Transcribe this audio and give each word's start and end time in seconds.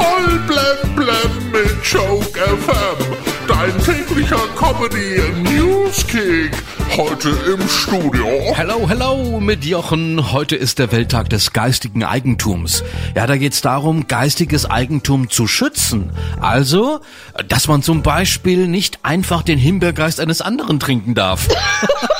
Voll 0.00 0.38
blem 0.46 0.94
blem 0.96 1.52
mit 1.52 1.84
Joke 1.84 2.40
FM. 2.40 3.16
Dein 3.46 3.78
täglicher 3.84 4.40
Comedy 4.56 5.20
Newskick. 5.42 6.52
Heute 6.96 7.28
im 7.52 7.68
Studio. 7.68 8.26
Hello, 8.54 8.88
hello 8.88 9.40
mit 9.40 9.62
Jochen. 9.66 10.32
Heute 10.32 10.56
ist 10.56 10.78
der 10.78 10.90
Welttag 10.90 11.28
des 11.28 11.52
geistigen 11.52 12.02
Eigentums. 12.02 12.82
Ja, 13.14 13.26
da 13.26 13.36
geht's 13.36 13.60
darum, 13.60 14.06
geistiges 14.08 14.64
Eigentum 14.64 15.28
zu 15.28 15.46
schützen. 15.46 16.10
Also, 16.40 17.00
dass 17.48 17.68
man 17.68 17.82
zum 17.82 18.02
Beispiel 18.02 18.68
nicht 18.68 19.00
einfach 19.02 19.42
den 19.42 19.58
Himbeergeist 19.58 20.18
eines 20.18 20.40
anderen 20.40 20.80
trinken 20.80 21.14
darf. 21.14 21.46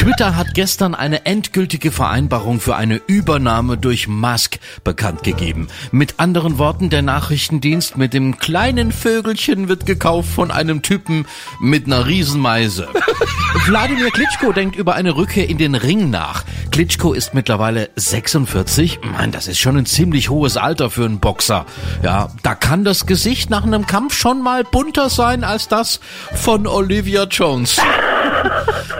Twitter 0.00 0.34
hat 0.34 0.54
gestern 0.54 0.94
eine 0.94 1.26
endgültige 1.26 1.92
Vereinbarung 1.92 2.58
für 2.58 2.74
eine 2.74 3.02
Übernahme 3.06 3.76
durch 3.76 4.08
Musk 4.08 4.58
bekannt 4.82 5.24
gegeben. 5.24 5.68
Mit 5.92 6.14
anderen 6.16 6.56
Worten, 6.56 6.88
der 6.88 7.02
Nachrichtendienst 7.02 7.98
mit 7.98 8.14
dem 8.14 8.38
kleinen 8.38 8.92
Vögelchen 8.92 9.68
wird 9.68 9.84
gekauft 9.84 10.30
von 10.30 10.50
einem 10.50 10.80
Typen 10.80 11.26
mit 11.60 11.84
einer 11.84 12.06
Riesenmeise. 12.06 12.88
Wladimir 13.66 14.10
Klitschko 14.10 14.52
denkt 14.52 14.74
über 14.74 14.94
eine 14.94 15.16
Rückkehr 15.16 15.50
in 15.50 15.58
den 15.58 15.74
Ring 15.74 16.08
nach. 16.08 16.44
Klitschko 16.70 17.12
ist 17.12 17.34
mittlerweile 17.34 17.90
46. 17.96 19.00
Mann, 19.02 19.32
das 19.32 19.48
ist 19.48 19.58
schon 19.58 19.76
ein 19.76 19.84
ziemlich 19.84 20.30
hohes 20.30 20.56
Alter 20.56 20.88
für 20.88 21.04
einen 21.04 21.20
Boxer. 21.20 21.66
Ja, 22.02 22.30
da 22.42 22.54
kann 22.54 22.84
das 22.84 23.04
Gesicht 23.04 23.50
nach 23.50 23.64
einem 23.64 23.86
Kampf 23.86 24.14
schon 24.14 24.40
mal 24.40 24.64
bunter 24.64 25.10
sein 25.10 25.44
als 25.44 25.68
das 25.68 26.00
von 26.32 26.66
Olivia 26.66 27.24
Jones. 27.24 27.78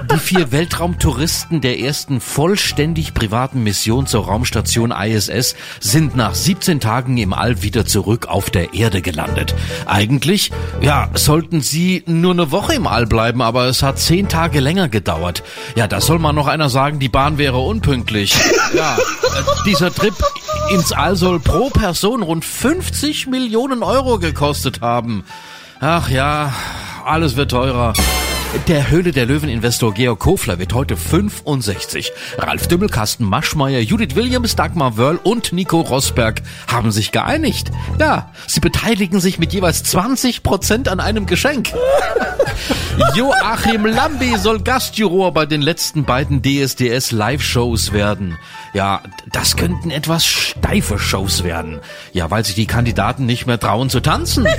Die 0.09 0.18
vier 0.18 0.50
Weltraumtouristen 0.50 1.60
der 1.60 1.78
ersten 1.78 2.20
vollständig 2.20 3.12
privaten 3.12 3.62
Mission 3.62 4.06
zur 4.06 4.24
Raumstation 4.24 4.92
ISS 4.92 5.54
sind 5.78 6.16
nach 6.16 6.34
17 6.34 6.80
Tagen 6.80 7.18
im 7.18 7.32
All 7.32 7.62
wieder 7.62 7.84
zurück 7.84 8.26
auf 8.26 8.50
der 8.50 8.73
Erde 8.73 9.02
gelandet. 9.02 9.54
Eigentlich, 9.86 10.51
ja, 10.80 11.10
sollten 11.15 11.60
sie 11.60 12.02
nur 12.06 12.32
eine 12.32 12.51
Woche 12.51 12.74
im 12.74 12.87
All 12.87 13.06
bleiben, 13.06 13.43
aber 13.43 13.66
es 13.66 13.82
hat 13.82 13.98
zehn 13.98 14.28
Tage 14.28 14.60
länger 14.60 14.88
gedauert. 14.88 15.43
Ja, 15.76 15.87
da 15.87 16.01
soll 16.01 16.18
mal 16.18 16.32
noch 16.32 16.46
einer 16.46 16.71
sagen, 16.71 16.98
die 16.98 17.09
Bahn 17.09 17.37
wäre 17.37 17.59
unpünktlich. 17.59 18.34
Ja, 18.74 18.96
dieser 19.66 19.93
Trip 19.93 20.15
ins 20.73 20.93
All 20.93 21.16
soll 21.16 21.40
pro 21.40 21.71
Person 21.71 22.23
rund 22.23 22.45
50 22.45 23.26
Millionen 23.26 23.82
Euro 23.82 24.18
gekostet 24.18 24.80
haben. 24.80 25.24
Ach 25.80 26.09
ja, 26.09 26.54
alles 27.04 27.37
wird 27.37 27.51
teurer. 27.51 27.93
Der 28.66 28.90
Höhle 28.90 29.12
der 29.12 29.26
Löwen-Investor 29.26 29.95
Georg 29.95 30.18
Kofler 30.18 30.59
wird 30.59 30.74
heute 30.74 30.96
65. 30.96 32.10
Ralf 32.37 32.66
Dümmel, 32.66 32.88
Carsten 32.88 33.24
Maschmeyer, 33.24 33.79
Judith 33.79 34.16
Williams, 34.16 34.56
Dagmar 34.56 34.96
Wörl 34.96 35.20
und 35.23 35.52
Nico 35.52 35.80
Rosberg 35.80 36.43
haben 36.66 36.90
sich 36.90 37.12
geeinigt. 37.12 37.71
Ja, 38.01 38.32
sie 38.48 38.59
beteiligen 38.59 39.21
sich 39.21 39.38
mit 39.38 39.52
jeweils 39.52 39.84
20 39.84 40.43
Prozent 40.43 40.88
an 40.88 40.98
einem 40.98 41.26
Geschenk. 41.26 41.73
Joachim 43.15 43.87
Lambi 43.87 44.37
soll 44.37 44.60
Gastjuror 44.60 45.32
bei 45.32 45.46
den 45.46 45.62
letzten 45.62 46.04
beiden 46.04 46.43
DSDS 46.43 47.12
Live-Shows 47.12 47.93
werden. 47.93 48.37
Ja, 48.74 49.01
das 49.32 49.56
könnten 49.56 49.93
etwas 49.93 50.26
steife 50.26 50.98
Shows 50.98 51.45
werden. 51.45 51.78
Ja, 52.12 52.32
weil 52.32 52.45
sich 52.45 52.56
die 52.56 52.66
Kandidaten 52.66 53.26
nicht 53.26 53.46
mehr 53.46 53.60
trauen 53.60 53.90
zu 53.90 54.01
tanzen. 54.01 54.48